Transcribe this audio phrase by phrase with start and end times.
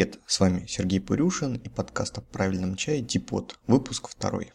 [0.00, 4.50] Привет, с вами Сергей Пурюшин и подкаст о правильном чае Типот, выпуск второй.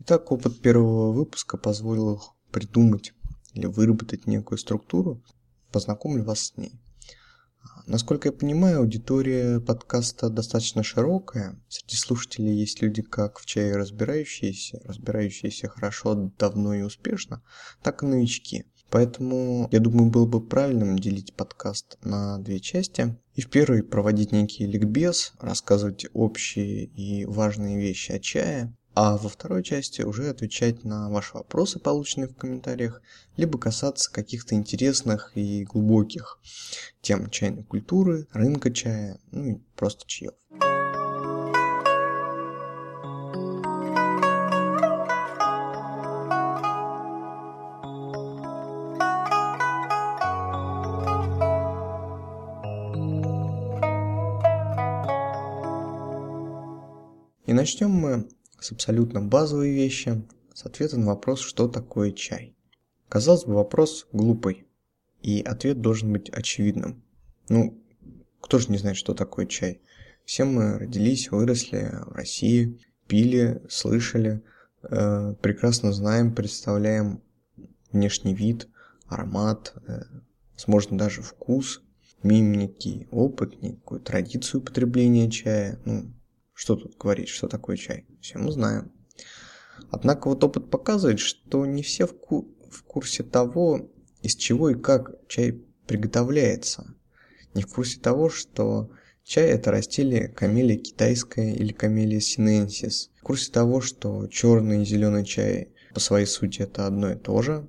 [0.00, 3.14] Итак, опыт первого выпуска позволил придумать
[3.54, 5.22] или выработать некую структуру.
[5.72, 6.78] Познакомлю вас с ней.
[7.86, 11.60] Насколько я понимаю, аудитория подкаста достаточно широкая.
[11.68, 17.42] Среди слушателей есть люди как в чае разбирающиеся, разбирающиеся хорошо, давно и успешно,
[17.82, 18.64] так и новички.
[18.90, 23.18] Поэтому, я думаю, было бы правильным делить подкаст на две части.
[23.34, 29.28] И в первой проводить некий ликбез, рассказывать общие и важные вещи о чае, а во
[29.28, 33.02] второй части уже отвечать на ваши вопросы, полученные в комментариях,
[33.36, 36.38] либо касаться каких-то интересных и глубоких
[37.02, 40.34] тем чайной культуры, рынка чая, ну и просто чаев.
[57.46, 58.26] И начнем мы
[58.64, 62.56] с абсолютно базовой вещи, с ответа на вопрос, что такое чай.
[63.10, 64.66] Казалось бы, вопрос глупый,
[65.20, 67.04] и ответ должен быть очевидным.
[67.50, 67.78] Ну,
[68.40, 69.82] кто же не знает, что такое чай?
[70.24, 74.42] Все мы родились, выросли в России, пили, слышали,
[74.82, 77.22] э, прекрасно знаем, представляем
[77.92, 78.68] внешний вид,
[79.06, 80.04] аромат, э,
[80.54, 81.82] возможно, даже вкус,
[82.22, 86.13] имеем некий опыт, некую традицию потребления чая, ну,
[86.54, 88.06] что тут говорить, что такое чай?
[88.20, 88.92] Все мы знаем.
[89.90, 93.90] Однако вот опыт показывает, что не все в, ку- в курсе того,
[94.22, 96.94] из чего и как чай приготовляется.
[97.54, 98.90] Не в курсе того, что
[99.24, 103.10] чай это растение камелия китайская или камелия синенсис.
[103.20, 107.42] В курсе того, что черный и зеленый чай по своей сути это одно и то
[107.42, 107.68] же.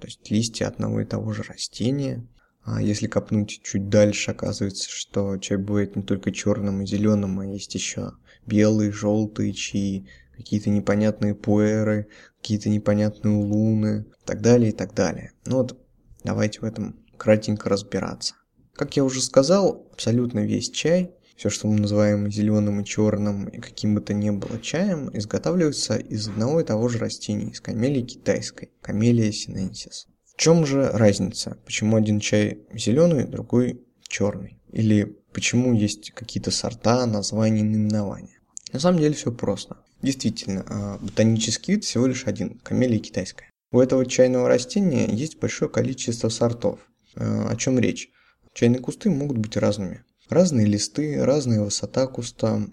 [0.00, 2.26] То есть листья одного и того же растения.
[2.64, 7.46] А если копнуть чуть дальше, оказывается, что чай бывает не только черным и зеленым, а
[7.46, 8.12] есть еще
[8.46, 10.06] белые, желтые чаи,
[10.36, 12.08] какие-то непонятные пуэры,
[12.40, 15.32] какие-то непонятные луны, и так далее, и так далее.
[15.44, 15.78] Ну вот,
[16.22, 18.34] давайте в этом кратенько разбираться.
[18.74, 23.58] Как я уже сказал, абсолютно весь чай, все, что мы называем зеленым и черным, и
[23.58, 28.02] каким бы то ни было чаем, изготавливается из одного и того же растения, из камелии
[28.02, 30.06] китайской, камелия синенсис.
[30.42, 31.56] Чем же разница?
[31.64, 34.58] Почему один чай зеленый, другой черный?
[34.72, 38.40] Или почему есть какие-то сорта, названия, наименования?
[38.72, 39.76] На самом деле все просто.
[40.02, 43.50] Действительно, а, ботанический вид всего лишь один– камелия китайская.
[43.70, 46.80] У этого чайного растения есть большое количество сортов.
[47.14, 48.10] А, о чем речь?
[48.52, 50.02] Чайные кусты могут быть разными.
[50.28, 52.66] Разные листы, разная высота куста,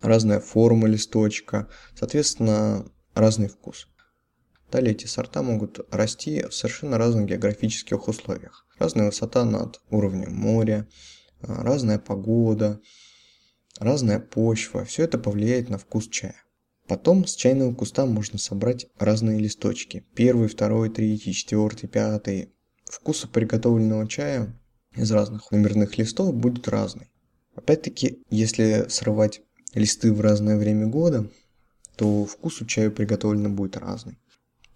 [0.00, 2.84] разная форма листочка, соответственно,
[3.14, 3.86] разный вкус.
[4.72, 8.66] Далее эти сорта могут расти в совершенно разных географических условиях.
[8.78, 10.88] Разная высота над уровнем моря,
[11.42, 12.80] а, разная погода,
[13.78, 14.86] разная почва.
[14.86, 16.36] Все это повлияет на вкус чая.
[16.88, 20.06] Потом с чайного куста можно собрать разные листочки.
[20.14, 22.54] Первый, второй, третий, четвертый, пятый.
[22.86, 24.58] Вкус приготовленного чая
[24.96, 27.10] из разных номерных листов будет разный.
[27.54, 29.42] Опять-таки, если срывать
[29.74, 31.28] листы в разное время года,
[31.96, 34.16] то вкус у чая приготовленного будет разный.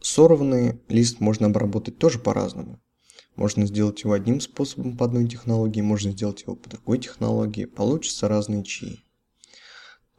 [0.06, 2.80] Сорванный лист можно обработать тоже по-разному.
[3.34, 7.64] Можно сделать его одним способом по одной технологии, можно сделать его по другой технологии.
[7.64, 9.00] Получатся разные чаи.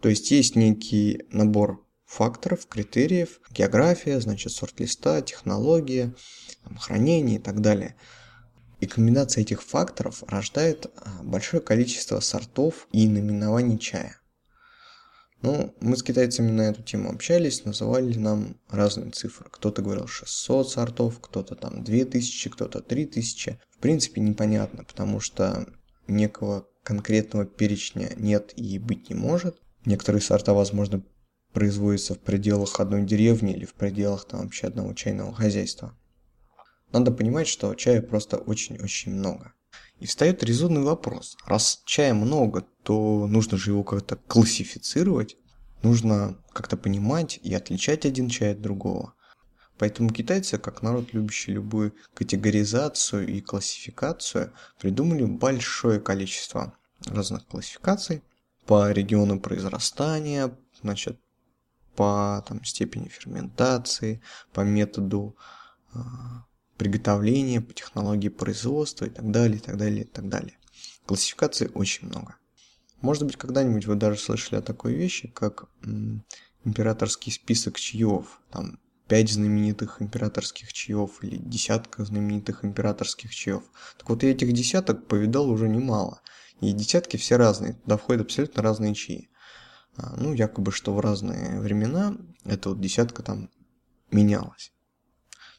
[0.01, 6.13] То есть есть некий набор факторов, критериев, география, значит сорт листа, технология,
[6.65, 7.95] там, хранение и так далее.
[8.81, 14.19] И комбинация этих факторов рождает а, большое количество сортов и наименований чая.
[15.43, 19.47] Ну, мы с китайцами на эту тему общались, называли нам разные цифры.
[19.51, 23.59] Кто-то говорил 600 сортов, кто-то там 2000, кто-то 3000.
[23.69, 25.67] В принципе, непонятно, потому что
[26.07, 29.61] некого конкретного перечня нет и быть не может.
[29.85, 31.03] Некоторые сорта, возможно,
[31.53, 35.95] производятся в пределах одной деревни или в пределах там вообще одного чайного хозяйства.
[36.91, 39.53] Надо понимать, что чая просто очень-очень много.
[39.99, 41.37] И встает резонный вопрос.
[41.45, 45.37] Раз чая много, то нужно же его как-то классифицировать.
[45.81, 49.13] Нужно как-то понимать и отличать один чай от другого.
[49.77, 56.73] Поэтому китайцы, как народ, любящий любую категоризацию и классификацию, придумали большое количество
[57.05, 58.23] разных классификаций
[58.65, 61.19] по региону произрастания, значит,
[61.95, 64.21] по там, степени ферментации,
[64.53, 65.35] по методу
[65.93, 65.99] э,
[66.77, 70.57] приготовления, по технологии производства и так далее, и так далее, и так далее.
[71.05, 72.35] Классификаций очень много.
[73.01, 75.69] Может быть, когда-нибудь вы даже слышали о такой вещи, как
[76.63, 83.63] императорский список чаев, там пять знаменитых императорских чаев или десятка знаменитых императорских чаев.
[83.97, 86.21] Так вот, я этих десяток повидал уже немало.
[86.59, 89.29] И десятки все разные, туда входят абсолютно разные чаи.
[89.95, 93.49] А, ну, якобы, что в разные времена эта вот десятка там
[94.11, 94.73] менялась.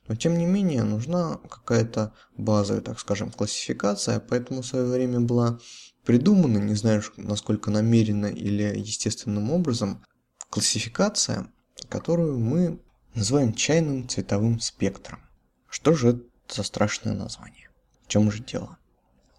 [0.08, 5.60] Но тем не менее нужна какая-то базовая, так скажем, классификация, поэтому в свое время была
[6.04, 10.02] придумана, не знаю, насколько намеренно или естественным образом,
[10.48, 11.52] классификация,
[11.90, 12.80] которую мы
[13.14, 15.20] называем чайным цветовым спектром.
[15.68, 17.68] Что же это за страшное название?
[18.06, 18.78] В чем же дело?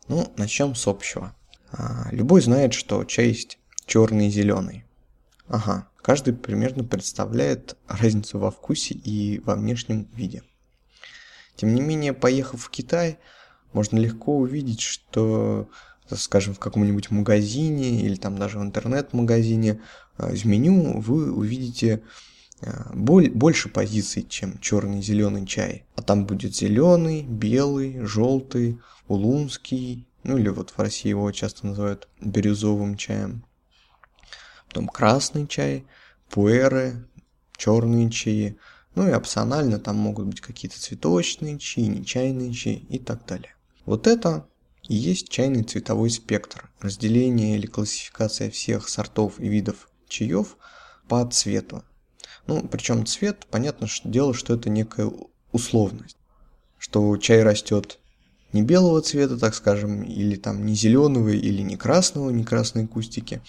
[0.07, 1.35] Ну, начнем с общего.
[1.71, 3.57] А, любой знает, что чай есть
[3.87, 4.85] черный и зеленый.
[5.47, 10.43] Ага, каждый примерно представляет разницу во вкусе и во внешнем виде.
[11.59, 13.19] Тем не менее, поехав в Китай,
[13.73, 15.69] можно легко увидеть, что,
[16.09, 19.81] скажем, в каком-нибудь магазине или там даже в интернет-магазине
[20.17, 22.01] а, меню вы увидите
[22.61, 25.83] а, больше позиций, чем черный зеленый чай.
[25.95, 28.79] А там будет зеленый, белый, желтый,
[29.09, 33.43] улунский, ну или вот в России его часто называют бирюзовым чаем
[34.69, 35.85] потом красный чай,
[36.29, 37.07] пуэры,
[37.57, 38.57] черные чаи,
[38.99, 43.55] ну и опционально там могут быть какие-то цветочные чаи, нечайные чаи и так далее.
[43.85, 44.45] Вот это
[44.89, 50.57] и есть чайный цветовой спектр, разделение или классификация всех сортов и видов чаев
[51.07, 51.85] по цвету.
[52.45, 55.09] Ну, причем цвет, понятно что дело, что это некая
[55.53, 56.17] условность,
[56.77, 57.99] что чай растет
[58.51, 63.41] не белого цвета, так скажем, или там не зеленого, или не красного, не красные кустики,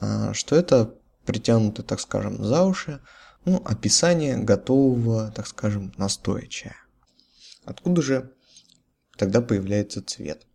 [0.00, 0.94] а, что это
[1.26, 3.02] притянуто, так скажем, за уши,
[3.48, 6.76] ну, описание готового, так скажем, настоя чая.
[7.64, 8.32] Откуда же
[9.16, 10.46] тогда появляется цвет?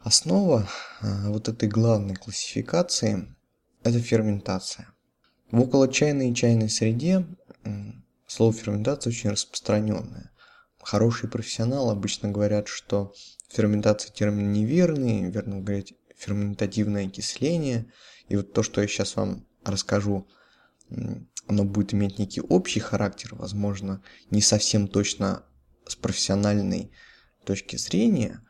[0.00, 0.68] Основа
[1.00, 3.34] а, вот этой главной классификации–
[3.82, 4.88] это ферментация.
[5.50, 7.26] В околочайной и чайной среде
[8.26, 10.32] слово ферментация очень распространенное.
[10.82, 13.14] Хорошие профессионалы обычно говорят, что
[13.48, 17.86] ферментация термин неверный, верно говорить ферментативное окисление–
[18.28, 20.26] и вот то, что я сейчас вам расскажу,
[21.46, 25.44] оно будет иметь некий общий характер, возможно, не совсем точно
[25.86, 26.90] с профессиональной
[27.44, 28.42] точки зрения,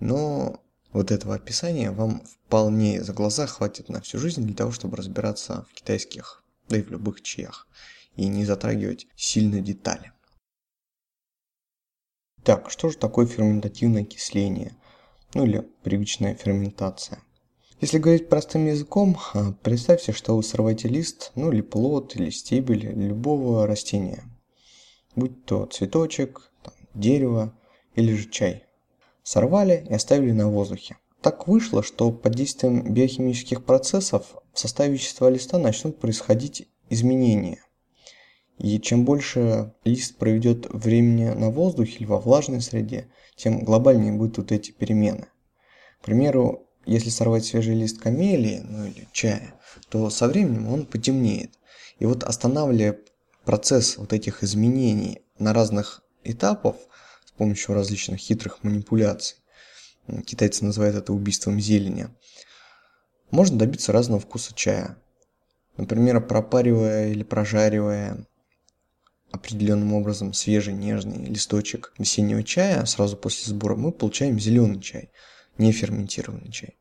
[0.00, 0.62] но
[0.92, 5.66] вот этого описания вам вполне за глаза хватит на всю жизнь для того, чтобы разбираться
[5.70, 7.68] в китайских, да и в любых чаях,
[8.16, 10.12] и не затрагивать сильно детали.
[12.42, 14.74] Так, что же такое ферментативное окисление?
[15.34, 17.22] Ну или привычная ферментация?
[17.80, 19.16] Если говорить простым языком,
[19.62, 24.24] представьте, что вы сорваете лист, ну или плод, или стебель любого растения.
[25.14, 27.56] Будь то цветочек, там, дерево
[27.94, 28.64] или же чай.
[29.22, 30.96] Сорвали и оставили на воздухе.
[31.20, 37.64] Так вышло, что под действием биохимических процессов в составе вещества листа начнут происходить изменения.
[38.58, 43.06] И чем больше лист проведет времени на воздухе или во влажной среде,
[43.36, 45.28] тем глобальнее будут вот эти перемены.
[46.00, 49.54] К примеру, если сорвать свежий лист камелии, ну или чая,
[49.90, 51.52] то со временем он потемнеет.
[51.98, 52.98] И вот останавливая
[53.44, 56.76] процесс вот этих изменений на разных этапах
[57.26, 59.36] с помощью различных хитрых манипуляций,
[60.24, 62.08] китайцы называют это убийством зелени,
[63.30, 64.96] можно добиться разного вкуса чая.
[65.76, 68.26] Например, пропаривая или прожаривая
[69.30, 75.10] определенным образом свежий нежный листочек весеннего чая сразу после сбора, мы получаем зеленый чай–
[75.58, 76.76] не ферментированный чай.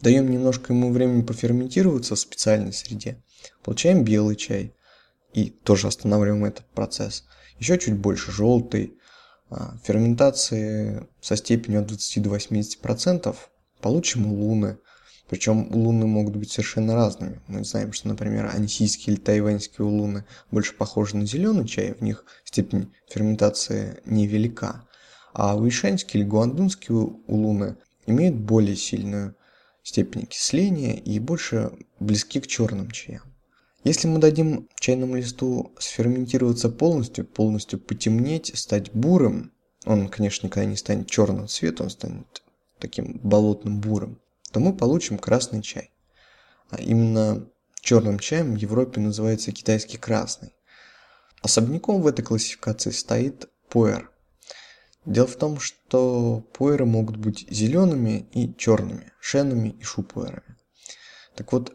[0.00, 3.22] Даем немножко ему времени поферментироваться в специальной среде.
[3.62, 4.74] Получаем белый чай.
[5.32, 7.24] И тоже останавливаем этот процесс.
[7.58, 8.94] Еще чуть больше желтый.
[9.50, 13.36] А, ферментации со степенью от 20 до 80%
[13.80, 14.78] получим луны.
[15.28, 17.40] Причем луны могут быть совершенно разными.
[17.46, 22.24] Мы знаем, что, например, ансийские или тайваньские улуны больше похожи на зеленый чай, в них
[22.44, 24.88] степень ферментации невелика
[25.32, 29.36] а уишанские или гуандунские улуны имеют более сильную
[29.82, 33.22] степень окисления и больше близки к черным чаям.
[33.82, 39.52] Если мы дадим чайному листу сферментироваться полностью, полностью потемнеть, стать бурым,
[39.86, 42.42] он, конечно, никогда не станет черным цветом, он станет
[42.78, 44.20] таким болотным бурым,
[44.52, 45.90] то мы получим красный чай.
[46.68, 47.46] А именно
[47.80, 50.54] черным чаем в Европе называется китайский красный.
[51.40, 54.10] Особняком в этой классификации стоит пуэр.
[55.06, 60.56] Дело в том, что пуэры могут быть зелеными и черными, шенами и шупуэрами.
[61.34, 61.74] Так вот,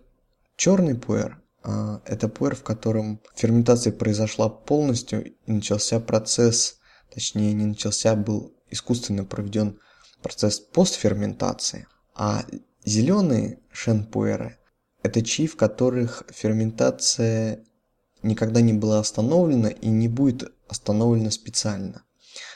[0.56, 6.78] черный пуэр а,– это пуэр, в котором ферментация произошла полностью и начался процесс,
[7.12, 9.80] точнее не начался, был искусственно проведен
[10.22, 11.88] процесс постферментации.
[12.14, 12.46] А
[12.86, 14.60] зеленые шен-пуэры–
[15.04, 17.64] это чаи, в которых ферментация
[18.22, 22.04] никогда не была остановлена и не будет остановлена специально.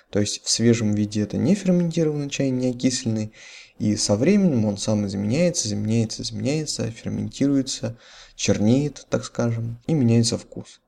[0.09, 3.33] То есть в свежем виде это не ферментированный чай, не окисленный,
[3.77, 7.97] и со временем он сам изменяется, изменяется, изменяется, ферментируется,
[8.35, 10.81] чернеет, так скажем, и меняется вкус.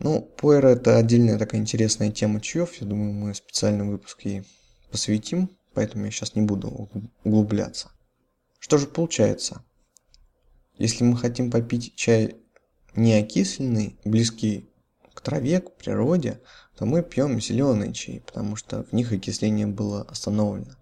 [0.00, 4.44] Ну, пуэр это отдельная такая интересная тема чаев, я думаю, мы специальный выпуск ей
[4.90, 6.88] посвятим, поэтому я сейчас не буду
[7.24, 7.90] углубляться.
[8.58, 9.62] Что же получается?
[10.76, 12.36] Если мы хотим попить чай
[12.94, 14.70] не окисленный, близкий
[15.14, 16.40] к траве, к природе,
[16.78, 20.76] то мы пьем зеленые чаи, потому что в них окисление было остановлено.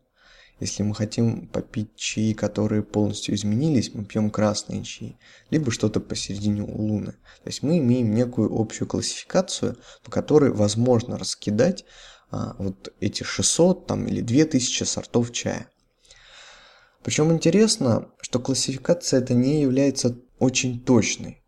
[0.61, 6.63] Если мы хотим попить чаи, которые полностью изменились, мы пьем красные чаи, либо что-то посередине
[6.63, 7.13] у луны.
[7.13, 11.87] То есть мы имеем некую общую классификацию, по которой возможно раскидать
[12.31, 15.71] а, вот эти 600 там, или 2000 сортов чая.
[17.05, 21.43] Причем интересно, что классификация это не является очень точной.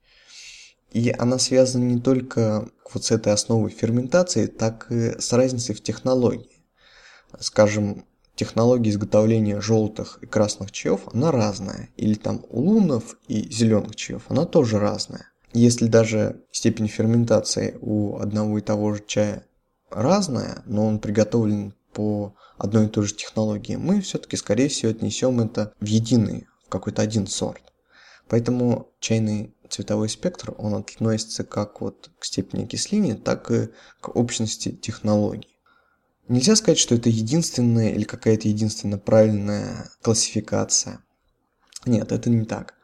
[0.91, 5.83] И она связана не только вот с этой основой ферментации, так и с разницей в
[5.83, 6.65] технологии.
[7.39, 11.91] Скажем, технология изготовления желтых и красных чаев, она разная.
[11.97, 15.27] Или там у лунов и зеленых чаев, она тоже разная.
[15.53, 19.47] Если даже степень ферментации у одного и того же чая
[19.91, 25.41] разная, но он приготовлен по одной и той же технологии, мы все-таки, скорее всего, отнесем
[25.41, 27.63] это в единый, в какой-то один сорт.
[28.29, 33.69] Поэтому чайный цветовой спектр, он относится как вот к степени окисления, так и
[34.01, 35.59] к общности технологий.
[36.29, 41.03] Нельзя сказать, что это единственная или какая-то единственная правильная классификация.
[41.87, 42.75] Нет, это не так.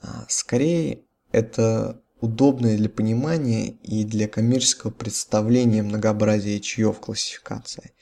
[0.00, 7.92] А, скорее, это удобная для понимания и для коммерческого представления многообразия чаев классификация.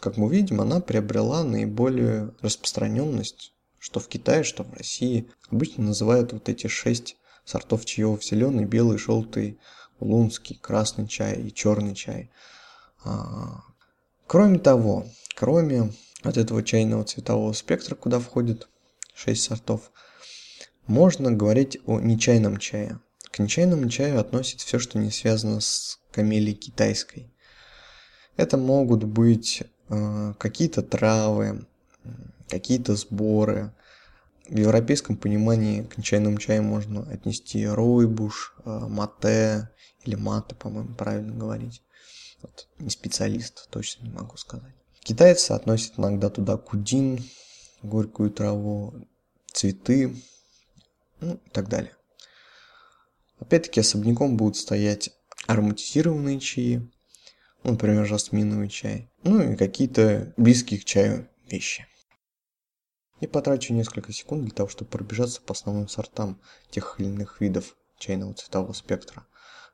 [0.00, 5.28] Как мы видим, она приобрела наиболее распространенность, что в Китае, что в России.
[5.50, 8.22] Обычно называют вот эти шесть сортов чаев.
[8.22, 9.58] Зеленый, белый, желтый,
[10.00, 12.30] лунский, красный чай и черный чай.
[13.04, 13.62] А,
[14.26, 18.68] кроме того, кроме от этого чайного цветового спектра, куда входит
[19.14, 19.92] 6 сортов,
[20.86, 23.00] можно говорить о нечайном чае.
[23.30, 27.32] К нечайному чаю относится все, что не связано с камелией китайской.
[28.36, 31.66] Это могут быть э, какие-то травы,
[32.48, 33.72] какие-то сборы,
[34.48, 39.70] в европейском понимании к чайному чаю можно отнести ройбуш, э, мате
[40.04, 41.82] или мате, по-моему, правильно говорить.
[42.42, 44.74] Вот, не специалист, точно не могу сказать.
[45.00, 47.24] Китайцы относят иногда туда кудин,
[47.82, 48.94] горькую траву,
[49.52, 50.14] цветы,
[51.20, 51.92] ну и так далее.
[53.38, 55.10] Опять-таки особняком будут стоять
[55.46, 56.90] ароматизированные чаи,
[57.62, 61.86] ну, например, жасминовый чай, ну и какие-то близкие к чаю вещи.
[63.20, 66.38] И потрачу несколько секунд для того, чтобы пробежаться по основным сортам
[66.70, 69.26] тех или иных видов чайного цветового спектра.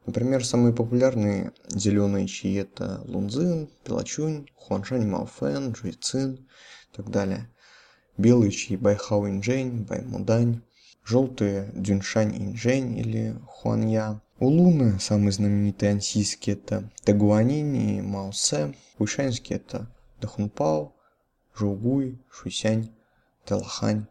[0.06, 7.50] Например, самые популярные зеленые чаи это лунзин, пилачунь, хуаншань маофэн, жуйцин и так далее.
[8.16, 10.62] Белые чаи байхао инжэнь, баймудань.
[11.04, 14.22] Желтые дюншань инжэнь или хуанья.
[14.38, 18.74] У луны самые знаменитые ансийские это тагуанин и маосе.
[18.98, 20.94] Уйшаньские это дахунпао,
[21.56, 22.92] жугуй, шуйсянь
[23.44, 24.06] Телхань,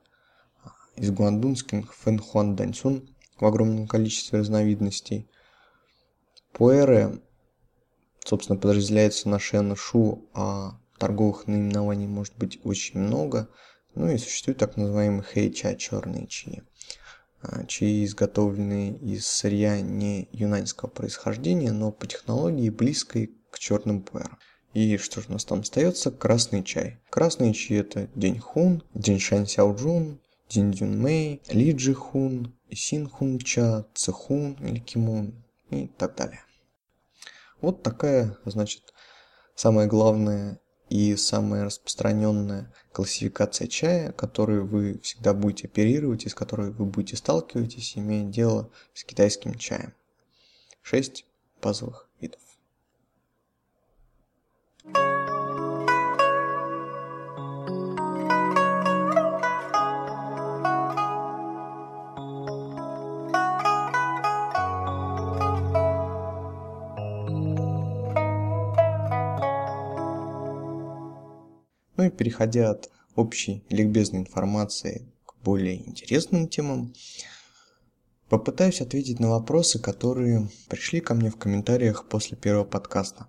[0.96, 3.10] из гуандунских фэнхуан даньсун
[3.40, 5.30] в огромном количестве разновидностей.
[6.54, 7.22] Пуэры,
[8.24, 13.50] собственно, подразделяются на шен шу, а торговых наименований может быть очень много.
[13.96, 16.64] Ну и существует так называемый хэйча, черные чаи.
[17.42, 24.38] А, чаи, изготовленные из сырья не юнаньского происхождения, но по технологии близкой к черным пуэрам.
[24.74, 26.12] И что же у нас там остается?
[26.12, 27.00] Красный чай.
[27.10, 33.10] Красный чай это День Хун, День Шань Сяоджун, День Дюн Мэй, Ли Джи Хун, Син
[33.10, 36.42] Хун Ча, Цехун или Кимун и так далее.
[37.60, 38.94] Вот такая, значит,
[39.56, 40.60] самая главная
[40.90, 47.18] и самая распространенная классификация чая, которую вы всегда будете оперировать и с которой вы будете
[47.18, 49.94] сталкиваться, имея дело с китайским чаем.
[50.82, 51.26] Шесть
[51.62, 52.10] базовых
[72.02, 76.96] Ну и переходя от общей ликбезной информации к более интересным темам,
[78.28, 83.28] попытаюсь ответить на вопросы, которые пришли ко мне в комментариях после первого подкаста.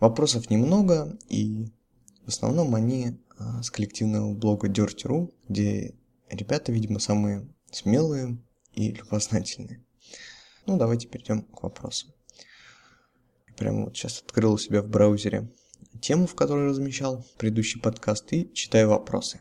[0.00, 1.72] Вопросов немного, и
[2.26, 5.94] в основном они а, с коллективного блога Dirty.ru, где
[6.28, 8.36] ребята, видимо, самые смелые
[8.74, 9.82] и любознательные.
[10.66, 12.10] Ну, давайте перейдем к вопросам.
[13.56, 15.48] Прямо вот сейчас открыл у себя в браузере
[16.00, 19.40] тему, в которой размещал предыдущий подкаст, и читаю вопросы.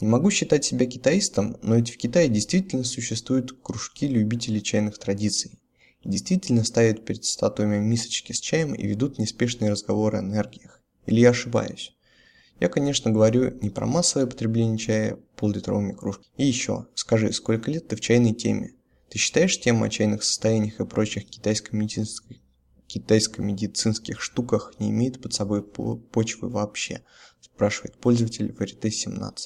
[0.00, 5.58] Не могу считать себя китаистом, но ведь в Китае действительно существуют кружки любителей чайных традиций.
[6.02, 10.82] И действительно ставят перед статуями мисочки с чаем и ведут неспешные разговоры о энергиях.
[11.06, 11.96] Или я ошибаюсь?
[12.60, 16.28] Я, конечно, говорю не про массовое потребление чая пол-литровыми кружками.
[16.36, 18.74] И еще, скажи, сколько лет ты в чайной теме?
[19.08, 22.38] Ты считаешь тему о чайных состояниях и прочих китайско-медицинских
[22.86, 27.02] китайско-медицинских штуках не имеет под собой почвы вообще?
[27.40, 29.36] Спрашивает пользователь VRT17.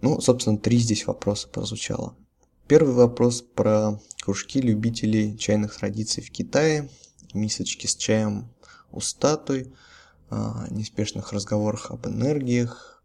[0.00, 2.16] Ну, собственно, три здесь вопроса прозвучало.
[2.66, 6.88] Первый вопрос про кружки любителей чайных традиций в Китае,
[7.34, 8.54] мисочки с чаем
[8.90, 9.74] у статуй,
[10.70, 13.02] неспешных разговорах об энергиях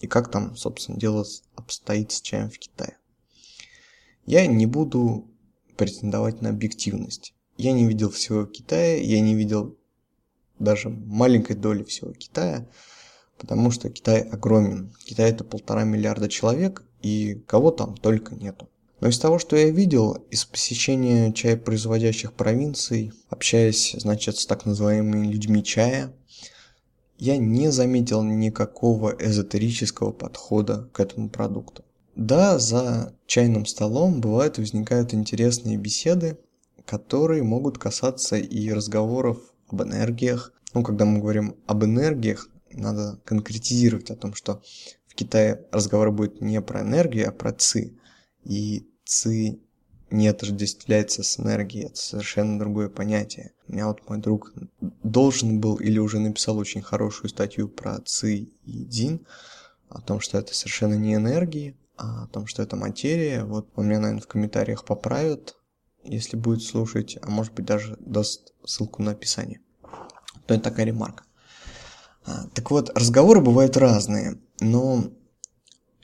[0.00, 1.24] и как там, собственно, дело
[1.56, 2.98] обстоит с чаем в Китае.
[4.26, 5.30] Я не буду
[5.76, 7.34] претендовать на объективность.
[7.58, 9.76] Я не видел всего Китая, я не видел
[10.60, 12.68] даже маленькой доли всего Китая,
[13.36, 14.94] потому что Китай огромен.
[15.04, 18.68] Китай это полтора миллиарда человек, и кого там только нету.
[19.00, 25.26] Но из того, что я видел, из посещения чаепроизводящих провинций, общаясь, значит, с так называемыми
[25.26, 26.12] людьми чая,
[27.18, 31.84] я не заметил никакого эзотерического подхода к этому продукту.
[32.14, 36.38] Да, за чайным столом бывают возникают интересные беседы,
[36.88, 40.54] которые могут касаться и разговоров об энергиях.
[40.72, 44.62] Ну, когда мы говорим об энергиях, надо конкретизировать о том, что
[45.06, 47.92] в Китае разговор будет не про энергию, а про ци.
[48.44, 49.58] И ци
[50.10, 53.52] не отождествляется с энергией, это совершенно другое понятие.
[53.66, 58.48] У меня вот мой друг должен был или уже написал очень хорошую статью про ци
[58.64, 59.26] и дин,
[59.90, 63.44] о том, что это совершенно не энергии, а о том, что это материя.
[63.44, 65.54] Вот он меня, наверное, в комментариях поправит,
[66.04, 69.60] если будет слушать, а может быть даже даст ссылку на описание.
[70.46, 71.24] То это такая ремарка.
[72.24, 75.12] А, так вот, разговоры бывают разные, но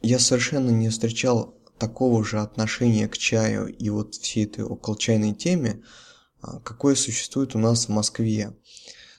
[0.03, 5.83] я совершенно не встречал такого же отношения к чаю и вот всей этой околчайной теме,
[6.41, 8.57] а, какое существует у нас в Москве,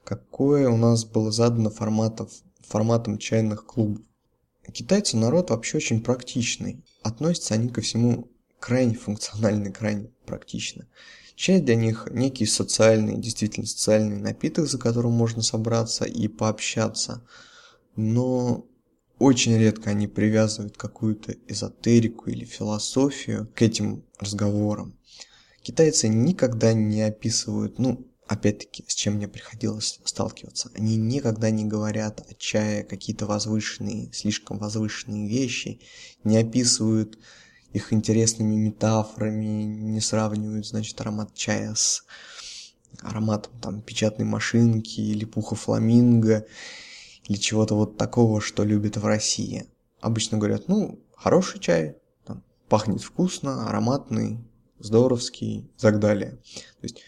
[0.04, 4.04] какое у нас было задано форматов, форматом чайных клубов.
[4.74, 6.84] Китайцы народ вообще очень практичный.
[7.04, 10.88] Относятся они ко всему крайне функционально, крайне практично.
[11.36, 17.26] Чай для них некий социальный, действительно социальный напиток, за которым можно собраться и пообщаться.
[17.96, 18.65] Но
[19.20, 24.98] очень редко они привязывают какую-то эзотерику или философию к этим разговорам.
[25.62, 32.26] Китайцы никогда не описывают, ну, опять-таки, с чем мне приходилось сталкиваться, они никогда не говорят
[32.30, 35.82] о чае какие-то возвышенные, слишком возвышенные вещи,
[36.24, 37.18] не описывают
[37.76, 42.06] их интересными метафорами, не сравнивают, значит, аромат чая с
[43.02, 46.46] ароматом там печатной машинки или пуха фламинго
[47.26, 49.66] или чего-то вот такого, что любят в России.
[50.00, 54.40] Обычно говорят, ну, хороший чай, там, пахнет вкусно, ароматный,
[54.80, 56.32] здоровский и так далее.
[56.80, 57.02] То есть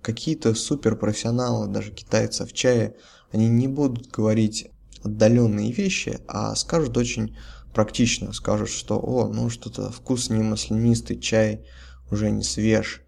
[0.00, 2.96] какие-то суперпрофессионалы, даже китайцы в чае,
[3.30, 4.68] они не будут говорить
[5.04, 7.36] отдаленные вещи, а скажут очень
[7.72, 11.66] практично, скажут, что о, ну что-то вкус не маслянистый, чай
[12.10, 13.02] уже не свеж,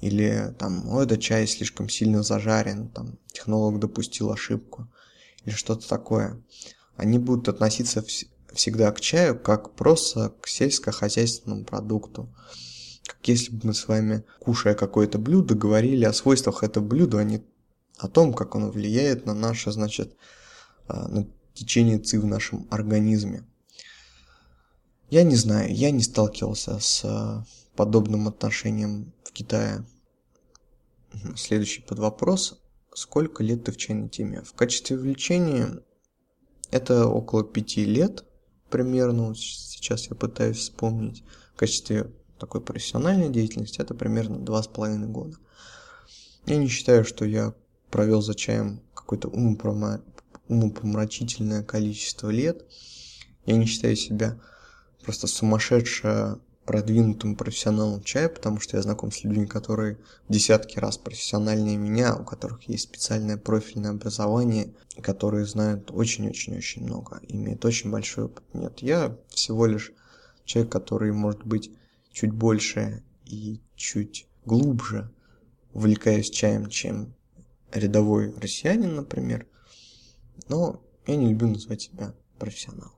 [0.00, 4.88] или там, о, этот чай слишком сильно зажарен, там, технолог допустил ошибку
[5.44, 6.40] или что-то такое.
[6.96, 12.28] Они будут относиться вс всегда к чаю как просто к сельскохозяйственному продукту.
[13.06, 17.24] Как если бы мы с вами, кушая какое-то блюдо, говорили о свойствах этого блюда, а
[17.24, 17.42] не
[17.98, 20.16] о том, как оно влияет на наше, значит,
[20.88, 23.44] на течение ЦИ в нашем организме.
[25.10, 27.44] Я не знаю, я не сталкивался с а,
[27.76, 29.86] подобным отношением в Китае.
[31.36, 32.60] Следующий под вопрос
[32.98, 34.42] сколько лет ты в чайной теме?
[34.42, 35.80] В качестве увлечения
[36.70, 38.24] это около пяти лет
[38.70, 39.34] примерно.
[39.34, 41.22] Сейчас я пытаюсь вспомнить.
[41.54, 45.36] В качестве такой профессиональной деятельности это примерно два с половиной года.
[46.46, 47.54] Я не считаю, что я
[47.90, 49.28] провел за чаем какое-то
[50.48, 52.66] умопомрачительное количество лет.
[53.46, 54.40] Я не считаю себя
[55.08, 59.96] просто сумасшедшая продвинутым профессионалом чая, потому что я знаком с людьми, которые
[60.28, 67.64] десятки раз профессиональнее меня, у которых есть специальное профильное образование, которые знают очень-очень-очень много, имеют
[67.64, 68.44] очень большой опыт.
[68.52, 69.92] Нет, я всего лишь
[70.44, 71.70] человек, который может быть
[72.12, 75.10] чуть больше и чуть глубже
[75.72, 77.14] увлекаюсь чаем, чем
[77.72, 79.46] рядовой россиянин, например,
[80.50, 82.97] но я не люблю называть себя профессионалом.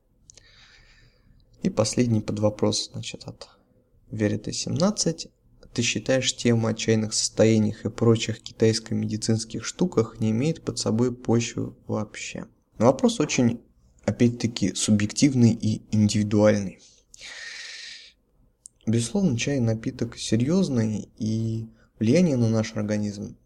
[1.63, 3.49] И последний под вопрос, значит, от
[4.11, 5.29] Вериты 17.
[5.73, 11.75] ты считаешь, тема о чайных состояниях и прочих китайско-медицинских штуках не имеет под собой почвы
[11.87, 12.47] вообще?
[12.79, 13.61] вопрос очень,
[14.05, 16.81] опять-таки, субъективный и индивидуальный.
[18.87, 21.69] Безусловно, чай напиток серьезный и
[21.99, 23.37] влияние на наш организм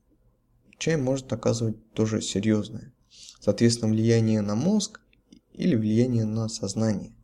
[0.79, 2.93] чай может оказывать тоже серьезное.
[3.41, 5.01] Соответственно, влияние на мозг
[5.53, 7.15] или влияние на сознание.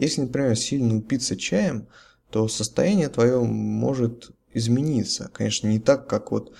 [0.00, 1.86] Если, например, сильно упиться чаем,
[2.30, 5.30] то состояние твое может измениться.
[5.34, 6.54] Конечно, не так, как вот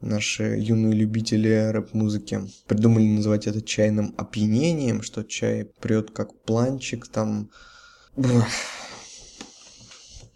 [0.00, 7.50] наши юные любители рэп-музыки придумали называть это чайным опьянением, что чай прет как планчик, там...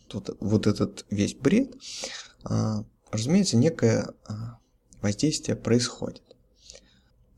[0.09, 1.75] Тут вот этот весь бред.
[2.45, 4.59] А, разумеется, некое а,
[5.01, 6.26] воздействие происходит.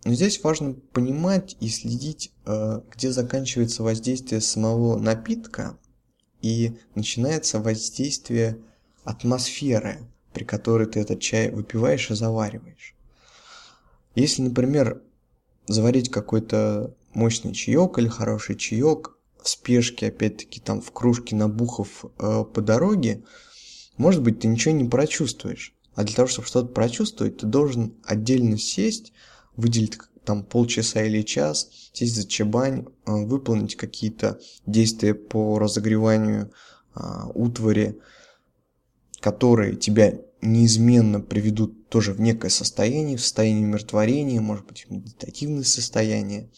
[0.05, 5.79] Но здесь важно понимать и следить, а, где заканчивается воздействие самого напитка
[6.41, 8.59] и начинается воздействие
[9.05, 12.95] атмосферы, при которой ты этот чай выпиваешь и завариваешь.
[14.15, 15.03] Если, например,
[15.67, 22.45] заварить какой-то мощный чаек или хороший чаек в спешке, опять-таки там в кружке набухов э,
[22.45, 23.25] по дороге,
[23.97, 25.75] может быть, ты ничего не прочувствуешь.
[25.95, 29.13] А для того, чтобы что-то прочувствовать, ты должен отдельно сесть,
[29.59, 36.53] выделить там полчаса или час, сесть за чебань, э, выполнить какие-то действия по разогреванию
[36.95, 37.01] э,
[37.35, 37.99] утвари,
[39.21, 45.65] которые тебя неизменно приведут тоже в некое состояние, в состояние умиротворения, может быть, в медитативное
[45.65, 46.51] состояние,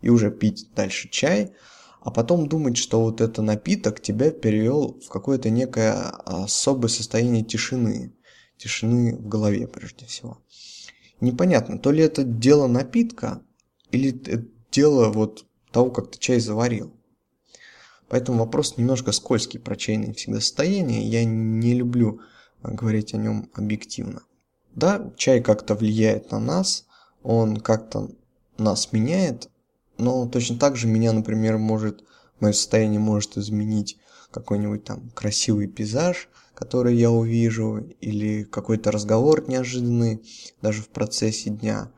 [0.00, 1.52] и уже пить дальше чай,
[2.00, 8.12] а потом думать, что вот этот напиток тебя перевел в какое-то некое особое состояние тишины,
[8.56, 10.38] тишины в голове прежде всего.
[11.20, 13.42] Непонятно, то ли это дело напитка,
[13.90, 16.92] или это дело вот того, как ты чай заварил.
[18.08, 21.06] Поэтому вопрос немножко скользкий про чайные всегда состояния.
[21.06, 22.20] Я не люблю
[22.62, 24.22] говорить о нем объективно.
[24.74, 26.86] Да, чай как-то влияет на нас,
[27.22, 28.10] он как-то
[28.58, 29.50] нас меняет,
[29.98, 32.04] но точно так же меня, например, может,
[32.40, 33.98] мое состояние может изменить
[34.30, 36.28] какой-нибудь там красивый пейзаж,
[36.60, 40.22] который я увижу, или какой-то разговор неожиданный,
[40.60, 41.90] даже в процессе дня.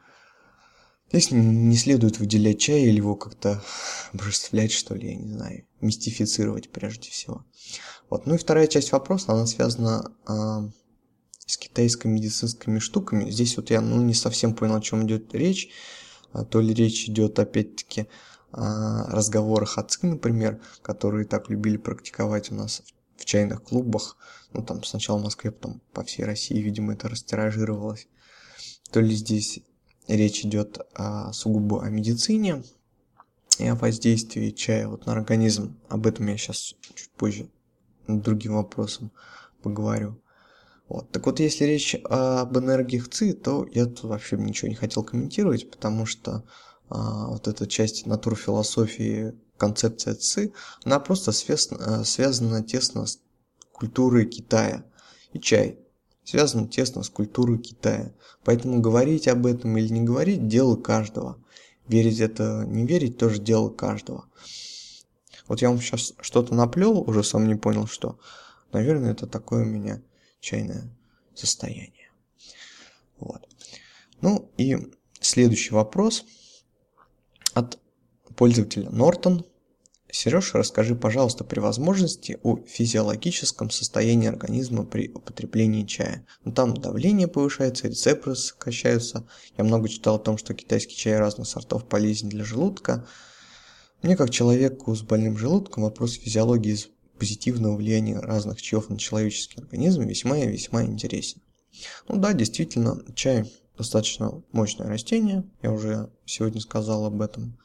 [1.10, 3.60] Здесь не следует выделять чай или его как-то
[4.12, 7.44] обожествлять, что ли, я не знаю, мистифицировать прежде всего.
[8.08, 8.26] Вот.
[8.26, 10.70] Ну и вторая часть вопроса, она связана а,
[11.44, 13.30] с китайско-медицинскими штуками.
[13.32, 15.70] Здесь вот я ну, не совсем понял, о чем идет речь.
[16.32, 18.06] А, то ли речь идет опять-таки
[18.52, 24.16] о разговорах отцы, например, которые так любили практиковать у нас в чайных клубах.
[24.52, 28.08] Ну там сначала в Москве, потом по всей России, видимо, это растиражировалось.
[28.90, 29.60] То ли здесь
[30.08, 32.62] речь идет о, сугубо о медицине
[33.58, 35.78] и о воздействии чая вот на организм.
[35.88, 37.48] Об этом я сейчас чуть позже
[38.06, 39.12] другим вопросом
[39.62, 40.20] поговорю.
[40.88, 41.10] Вот.
[41.10, 45.70] Так вот, если речь об энергиях ЦИ, то я тут вообще ничего не хотел комментировать,
[45.70, 46.44] потому что
[46.90, 53.20] а, вот эта часть натурфилософии, концепция ЦИ, она просто связана, связана тесно с
[53.70, 54.84] культурой Китая.
[55.32, 55.78] И чай
[56.24, 58.12] связан тесно с культурой Китая.
[58.42, 61.38] Поэтому говорить об этом или не говорить– дело каждого.
[61.86, 64.24] Верить это, не верить– тоже дело каждого.
[65.46, 68.18] Вот я вам сейчас что-то наплел, уже сам не понял, что.
[68.72, 70.02] Наверное, это такое у меня
[70.40, 70.90] чайное
[71.34, 72.10] состояние.
[73.16, 73.48] Вот.
[74.20, 74.76] Ну и
[75.20, 76.24] следующий вопрос
[77.54, 77.78] от
[78.34, 79.46] пользователя Нортон.
[80.14, 86.26] Сереж, расскажи, пожалуйста, при возможности о физиологическом состоянии организма при употреблении чая.
[86.44, 89.26] Ну, там давление повышается, рецепторы сокращаются.
[89.56, 93.08] Я много читал о том, что китайский чай разных сортов полезен для желудка.
[94.02, 96.76] Мне, как человеку с больным желудком, вопрос физиологии
[97.18, 101.40] позитивного влияния разных чаев на человеческий организм весьма и весьма интересен.
[102.06, 107.56] Ну да, действительно, чай достаточно мощное растение, я уже сегодня сказал об этом.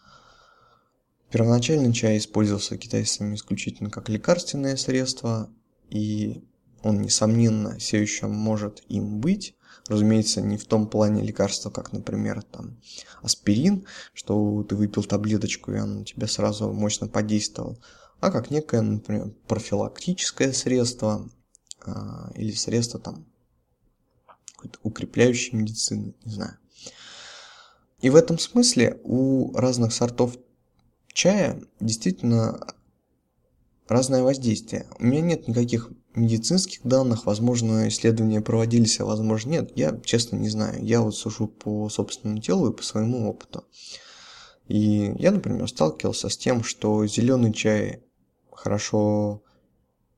[1.32, 5.50] Первоначально чай использовался китайцами исключительно как лекарственное средство,
[5.90, 6.44] и
[6.84, 9.56] он, несомненно, все еще может им быть.
[9.88, 12.78] Разумеется, не в том плане лекарства, как, например, там
[13.22, 17.78] аспирин, что ты выпил таблеточку, и он тебя сразу мощно подействовал
[18.20, 21.30] а как некое, например, профилактическое средство
[21.86, 23.26] а, или средство там
[24.82, 26.58] укрепляющей медицины, не знаю.
[28.02, 30.38] И в этом смысле у разных сортов
[31.17, 32.67] чая действительно
[33.88, 34.86] разное воздействие.
[34.99, 39.71] У меня нет никаких медицинских данных, возможно, исследования проводились, а возможно нет.
[39.75, 40.84] Я, честно, не знаю.
[40.86, 43.65] Я вот сужу по собственному телу и по своему опыту.
[44.67, 48.03] И я, например, сталкивался с тем, что зеленый чай
[48.51, 49.41] хорошо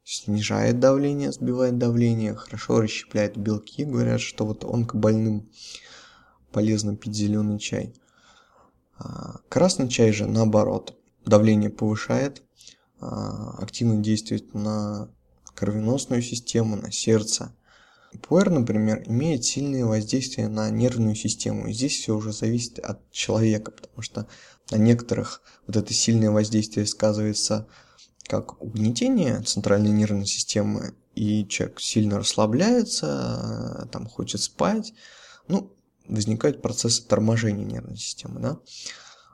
[0.03, 3.85] снижает давление, сбивает давление, хорошо расщепляет белки.
[3.85, 5.49] Говорят, что вот онкобольным
[6.51, 7.93] полезно пить зеленый чай.
[8.99, 12.43] А, красный чай же наоборот, давление повышает,
[12.99, 15.09] а, активно действует на
[15.55, 17.55] кровеносную систему, на сердце.
[18.23, 21.67] Пуэр, например, имеет сильное воздействие на нервную систему.
[21.67, 24.27] И здесь все уже зависит от человека, потому что
[24.71, 27.67] на некоторых вот это сильное воздействие сказывается
[28.23, 34.93] как угнетение центральной нервной системы, и человек сильно расслабляется, там хочет спать,
[35.47, 35.73] ну,
[36.09, 38.59] возникают процессы торможения нервной системы, да.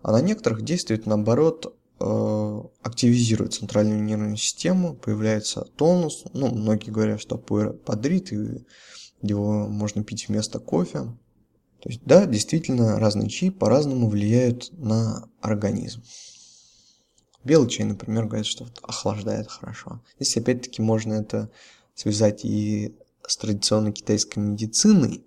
[0.04, 6.26] А на некоторых действует наоборот Э, активизирует центральную нервную систему, появляется тонус.
[6.34, 8.66] Ну, многие говорят, что пуэр бодрит, и
[9.22, 11.00] его можно пить вместо кофе.
[11.80, 16.04] То есть, да, действительно, разные чаи по-разному влияют на организм.
[17.46, 20.02] Белый чай, например, говорят, что вот охлаждает хорошо.
[20.20, 21.50] Здесь опять-таки можно это
[21.94, 22.94] связать и
[23.26, 25.24] с традиционной китайской медициной.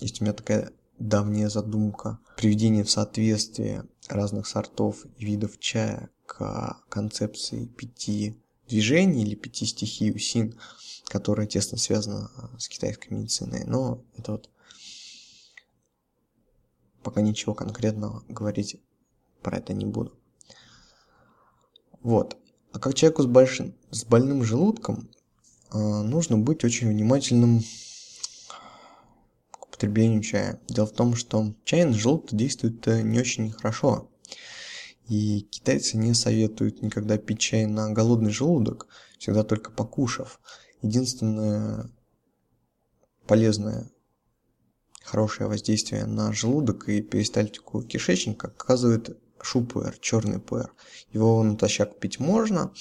[0.00, 6.80] Есть у меня такая давняя задумка приведения в соответствие разных сортов и видов чая к
[6.88, 10.58] концепции пяти движений или пяти стихий усин,
[11.06, 13.64] которая тесно связана с китайской медициной.
[13.64, 14.50] Но это вот
[17.02, 18.80] пока ничего конкретного говорить
[19.42, 20.18] про это не буду.
[22.00, 22.36] Вот.
[22.72, 25.08] А как человеку с, большим, с больным желудком
[25.72, 27.62] э, нужно быть очень внимательным
[29.78, 30.60] употреблению чая.
[30.68, 34.10] Дело в том, что чай на желудок действует э, не очень хорошо.
[35.08, 38.88] И китайцы не советуют никогда пить чай на голодный желудок,
[39.18, 40.40] всегда только покушав.
[40.82, 41.90] Единственное
[43.26, 43.90] полезное,
[45.02, 50.72] хорошее воздействие на желудок и перистальтику кишечника оказывает шупуэр, черный пуэр.
[51.12, 52.72] Его натощак пить можно,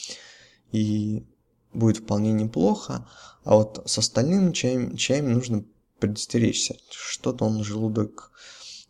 [0.71, 1.25] и
[1.73, 3.07] будет вполне неплохо.
[3.43, 5.63] А вот с остальным чаем, чаем нужно
[5.99, 6.77] предостеречься.
[6.89, 8.31] Что-то он желудок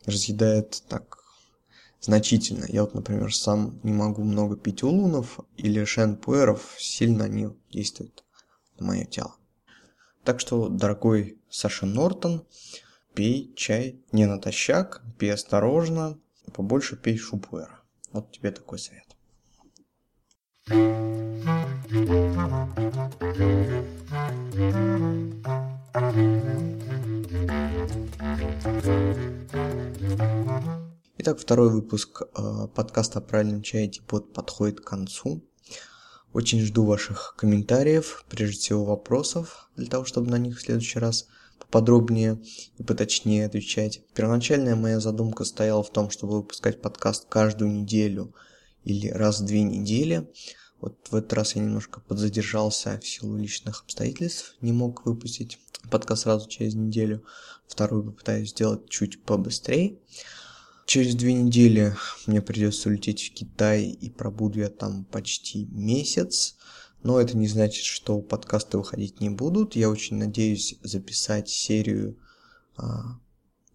[0.06, 1.18] разъедает так
[2.00, 2.64] значительно.
[2.68, 8.24] Я вот, например, сам не могу много пить улунов или шенпуэров, сильно они действуют
[8.78, 9.34] на мое тело.
[10.24, 12.46] Так что, дорогой Саша Нортон,
[13.14, 16.18] пей чай не натощак, пей осторожно,
[16.52, 17.80] побольше пей шупуэра.
[18.12, 19.04] Вот тебе такой совет.
[31.16, 35.42] Итак, второй выпуск э, подкаста о правильном чае типа подходит к концу.
[36.34, 41.26] Очень жду ваших комментариев, прежде всего вопросов, для того, чтобы на них в следующий раз
[41.58, 42.42] поподробнее
[42.76, 44.02] и поточнее отвечать.
[44.14, 48.34] Первоначальная моя задумка стояла в том, чтобы выпускать подкаст каждую неделю
[48.84, 50.30] или раз в две недели.
[50.80, 55.58] Вот в этот раз я немножко подзадержался в силу личных обстоятельств, не мог выпустить
[55.90, 57.24] подкаст сразу через неделю.
[57.66, 59.98] Второй попытаюсь сделать чуть побыстрее.
[60.86, 61.94] Через две недели
[62.26, 66.56] мне придется улететь в Китай, и пробуду я там почти месяц.
[67.02, 69.76] Но это не значит, что подкасты выходить не будут.
[69.76, 72.18] Я очень надеюсь записать серию
[72.76, 73.18] а,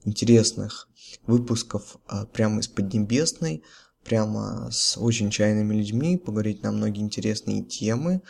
[0.05, 0.89] интересных
[1.27, 3.63] выпусков а, прямо из Поднебесной,
[4.03, 8.21] прямо с очень чайными людьми, поговорить на многие интересные темы.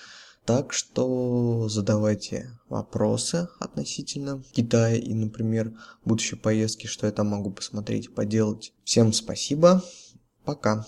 [0.45, 8.13] Так что задавайте вопросы относительно Китая и, например, будущей поездки, что я там могу посмотреть
[8.13, 8.73] поделать.
[8.83, 9.81] Всем спасибо,
[10.43, 10.85] пока.